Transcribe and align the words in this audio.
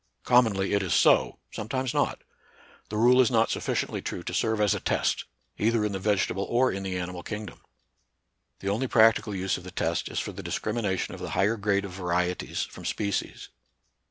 Commonly 0.23 0.73
it 0.73 0.81
is 0.81 0.95
so, 0.95 1.37
sometimes 1.51 1.93
not. 1.93 2.23
The 2.89 2.97
rule 2.97 3.21
is 3.21 3.29
not 3.29 3.51
sufficiently 3.51 4.01
true 4.01 4.23
to 4.23 4.33
serve 4.33 4.59
as 4.59 4.73
a 4.73 4.79
test, 4.79 5.25
either 5.59 5.85
in 5.85 5.91
the 5.91 5.99
vegetable 5.99 6.43
or 6.45 6.71
in 6.71 6.81
the 6.81 6.97
animal 6.97 7.21
kingdom. 7.21 7.61
The 8.61 8.69
only 8.69 8.87
practical 8.87 9.35
use 9.35 9.57
of 9.57 9.63
the 9.63 9.69
test 9.69 10.09
is 10.09 10.17
for 10.19 10.31
the 10.31 10.41
discrimination 10.41 11.13
of 11.13 11.21
the 11.21 11.29
higher 11.37 11.55
grade 11.55 11.85
of 11.85 11.91
varieties 11.91 12.63
from 12.63 12.83
species. 12.83 13.49